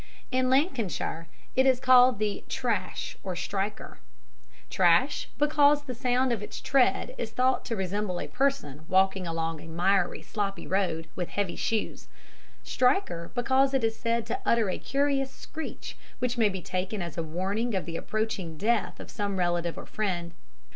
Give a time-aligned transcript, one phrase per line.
[0.31, 3.99] In Lancashire it is called the "Trash" or "Striker";
[4.71, 9.61] Trash, because the sound of its tread is thought to resemble a person walking along
[9.61, 12.07] a miry, sloppy road, with heavy shoes;
[12.63, 17.15] Striker, because it is said to utter a curious screech which may be taken as
[17.15, 20.31] a warning of the approaching death of some relative or friend.